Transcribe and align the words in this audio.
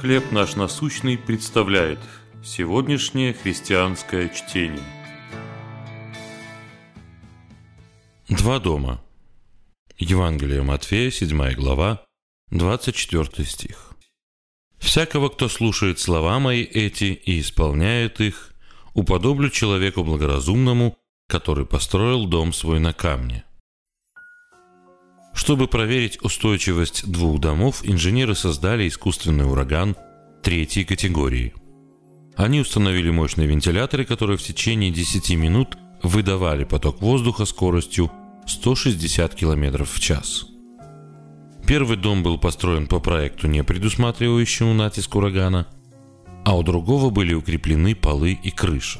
«Хлеб 0.00 0.30
наш 0.30 0.56
насущный» 0.56 1.16
представляет 1.16 1.98
сегодняшнее 2.44 3.32
христианское 3.32 4.28
чтение. 4.28 4.84
Два 8.28 8.58
дома. 8.58 9.02
Евангелие 9.96 10.60
Матфея, 10.60 11.10
7 11.10 11.54
глава, 11.54 12.04
24 12.50 13.48
стих. 13.48 13.94
«Всякого, 14.76 15.30
кто 15.30 15.48
слушает 15.48 15.98
слова 15.98 16.38
мои 16.40 16.62
эти 16.62 17.18
и 17.24 17.40
исполняет 17.40 18.20
их, 18.20 18.54
уподоблю 18.92 19.48
человеку 19.48 20.04
благоразумному, 20.04 20.98
который 21.26 21.64
построил 21.64 22.26
дом 22.26 22.52
свой 22.52 22.80
на 22.80 22.92
камне. 22.92 23.45
Чтобы 25.46 25.68
проверить 25.68 26.20
устойчивость 26.24 27.08
двух 27.08 27.38
домов, 27.38 27.82
инженеры 27.84 28.34
создали 28.34 28.88
искусственный 28.88 29.48
ураган 29.48 29.94
третьей 30.42 30.82
категории. 30.82 31.54
Они 32.34 32.58
установили 32.58 33.10
мощные 33.10 33.46
вентиляторы, 33.46 34.04
которые 34.04 34.38
в 34.38 34.42
течение 34.42 34.90
10 34.90 35.36
минут 35.36 35.78
выдавали 36.02 36.64
поток 36.64 37.00
воздуха 37.00 37.44
скоростью 37.44 38.10
160 38.44 39.36
км 39.36 39.84
в 39.84 40.00
час. 40.00 40.46
Первый 41.64 41.96
дом 41.96 42.24
был 42.24 42.38
построен 42.38 42.88
по 42.88 42.98
проекту, 42.98 43.46
не 43.46 43.62
предусматривающему 43.62 44.74
натиск 44.74 45.14
урагана, 45.14 45.68
а 46.44 46.56
у 46.58 46.64
другого 46.64 47.10
были 47.10 47.34
укреплены 47.34 47.94
полы 47.94 48.32
и 48.32 48.50
крыша. 48.50 48.98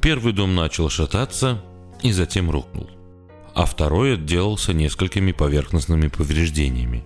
Первый 0.00 0.32
дом 0.32 0.54
начал 0.54 0.88
шататься 0.90 1.60
и 2.04 2.12
затем 2.12 2.52
рухнул 2.52 3.01
а 3.54 3.66
второй 3.66 4.14
отделался 4.14 4.72
несколькими 4.72 5.32
поверхностными 5.32 6.08
повреждениями. 6.08 7.04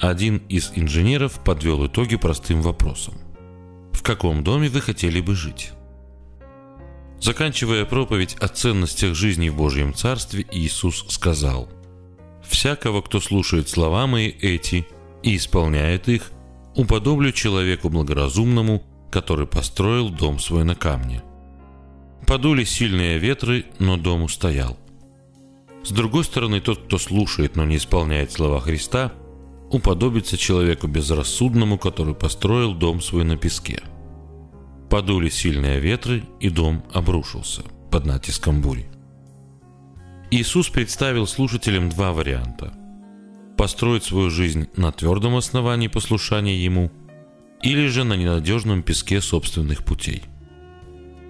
Один 0.00 0.38
из 0.48 0.72
инженеров 0.74 1.40
подвел 1.44 1.86
итоги 1.86 2.16
простым 2.16 2.62
вопросом. 2.62 3.14
В 3.92 4.02
каком 4.02 4.42
доме 4.42 4.68
вы 4.68 4.80
хотели 4.80 5.20
бы 5.20 5.34
жить? 5.34 5.72
Заканчивая 7.20 7.84
проповедь 7.84 8.34
о 8.40 8.48
ценностях 8.48 9.14
жизни 9.14 9.48
в 9.48 9.56
Божьем 9.56 9.94
Царстве, 9.94 10.44
Иисус 10.50 11.06
сказал, 11.08 11.68
«Всякого, 12.42 13.00
кто 13.00 13.20
слушает 13.20 13.68
слова 13.68 14.06
мои 14.06 14.28
эти 14.28 14.86
и 15.22 15.36
исполняет 15.36 16.08
их, 16.08 16.30
уподоблю 16.74 17.32
человеку 17.32 17.88
благоразумному, 17.88 18.82
который 19.10 19.46
построил 19.46 20.10
дом 20.10 20.38
свой 20.38 20.64
на 20.64 20.74
камне. 20.74 21.22
Подули 22.26 22.64
сильные 22.64 23.18
ветры, 23.18 23.66
но 23.78 23.96
дом 23.96 24.22
устоял. 24.22 24.76
С 25.84 25.90
другой 25.90 26.24
стороны, 26.24 26.60
тот, 26.60 26.84
кто 26.84 26.98
слушает, 26.98 27.56
но 27.56 27.64
не 27.64 27.76
исполняет 27.76 28.32
слова 28.32 28.58
Христа, 28.60 29.12
уподобится 29.70 30.38
человеку 30.38 30.86
безрассудному, 30.86 31.78
который 31.78 32.14
построил 32.14 32.74
дом 32.74 33.02
свой 33.02 33.24
на 33.24 33.36
песке. 33.36 33.82
Подули 34.88 35.28
сильные 35.28 35.80
ветры, 35.80 36.24
и 36.40 36.48
дом 36.48 36.82
обрушился 36.92 37.62
под 37.90 38.06
натиском 38.06 38.62
бури. 38.62 38.86
Иисус 40.30 40.70
представил 40.70 41.26
слушателям 41.26 41.90
два 41.90 42.12
варианта. 42.12 42.72
Построить 43.58 44.04
свою 44.04 44.30
жизнь 44.30 44.68
на 44.76 44.90
твердом 44.90 45.36
основании 45.36 45.88
послушания 45.88 46.56
Ему 46.56 46.90
или 47.62 47.86
же 47.88 48.04
на 48.04 48.14
ненадежном 48.14 48.82
песке 48.82 49.20
собственных 49.20 49.84
путей. 49.84 50.22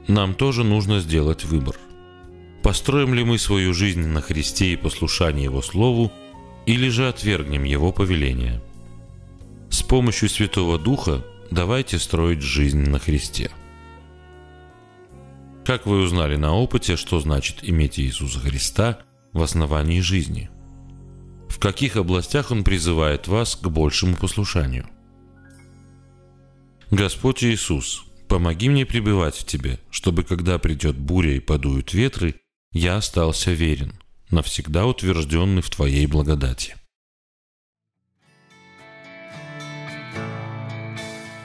Нам 0.07 0.35
тоже 0.35 0.63
нужно 0.63 1.01
сделать 1.01 1.45
выбор– 1.45 1.77
Построим 2.65 3.13
ли 3.13 3.23
мы 3.25 3.39
свою 3.39 3.75
жизнь 3.75 4.07
на 4.07 4.23
Христе 4.23 4.73
и 4.73 4.77
послушании 4.77 5.45
Его 5.45 5.61
Слову, 5.61 6.11
или 6.65 6.89
же 6.89 7.07
отвергнем 7.09 7.65
Его 7.65 7.93
повеления? 7.93 8.63
С 9.69 9.83
помощью 9.83 10.31
Святого 10.31 10.79
Духа 10.79 11.23
давайте 11.51 11.99
строить 11.99 12.41
жизнь 12.41 12.89
на 12.89 12.99
Христе. 12.99 13.51
Как 15.67 15.85
вы 15.85 16.01
узнали 16.01 16.37
на 16.37 16.55
опыте, 16.55 16.97
что 16.97 17.21
значит 17.21 17.59
иметь 17.61 18.01
Иисуса 18.01 18.41
Христа 18.41 19.01
в 19.35 19.43
основании 19.43 20.01
жизни? 20.01 20.49
В 21.51 21.59
каких 21.59 21.97
областях 21.97 22.51
Он 22.51 22.65
призывает 22.65 23.29
вас 23.29 23.57
к 23.57 23.69
большему 23.69 24.17
послушанию? 24.17 24.89
Господь 26.91 27.45
Иисус, 27.45 28.07
помоги 28.27 28.71
мне 28.71 28.87
пребывать 28.87 29.37
в 29.37 29.45
Тебе, 29.45 29.81
чтобы 29.91 30.23
когда 30.23 30.59
придет 30.59 30.97
буря 30.97 31.35
и 31.35 31.41
подуют 31.41 31.93
ветры, 31.93 32.41
я 32.75 32.97
остался 32.97 33.53
верен, 33.53 33.93
навсегда 34.31 34.85
утвержденный 34.87 35.63
в 35.63 35.71
Твоей 35.71 36.07
благодати. 36.07 36.77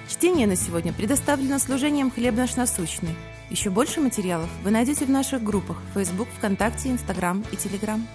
Чтение 0.09 0.47
на 0.47 0.55
сегодня 0.55 0.91
предоставлено 0.91 1.59
служением 1.59 2.11
«Хлеб 2.11 2.35
наш 2.35 2.55
насущный». 2.55 3.15
Еще 3.51 3.69
больше 3.69 4.01
материалов 4.01 4.49
вы 4.63 4.71
найдете 4.71 5.05
в 5.05 5.09
наших 5.09 5.43
группах 5.43 5.77
Facebook, 5.93 6.27
ВКонтакте, 6.37 6.89
Инстаграм 6.89 7.43
и 7.51 7.55
Телеграм. 7.55 8.05